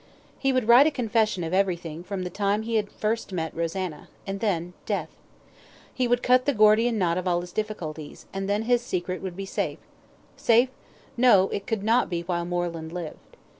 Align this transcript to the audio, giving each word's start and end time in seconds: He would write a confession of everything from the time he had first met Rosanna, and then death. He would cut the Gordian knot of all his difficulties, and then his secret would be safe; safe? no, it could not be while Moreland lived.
He 0.39 0.51
would 0.51 0.67
write 0.67 0.87
a 0.87 0.89
confession 0.89 1.43
of 1.43 1.53
everything 1.53 2.03
from 2.03 2.23
the 2.23 2.31
time 2.31 2.63
he 2.63 2.77
had 2.77 2.89
first 2.91 3.31
met 3.31 3.55
Rosanna, 3.55 4.07
and 4.25 4.39
then 4.39 4.73
death. 4.87 5.09
He 5.93 6.07
would 6.07 6.23
cut 6.23 6.45
the 6.47 6.55
Gordian 6.55 6.97
knot 6.97 7.19
of 7.19 7.27
all 7.27 7.39
his 7.41 7.51
difficulties, 7.51 8.25
and 8.33 8.49
then 8.49 8.63
his 8.63 8.81
secret 8.81 9.21
would 9.21 9.35
be 9.35 9.45
safe; 9.45 9.77
safe? 10.35 10.69
no, 11.17 11.49
it 11.49 11.67
could 11.67 11.83
not 11.83 12.09
be 12.09 12.21
while 12.23 12.45
Moreland 12.45 12.91
lived. 12.91 13.37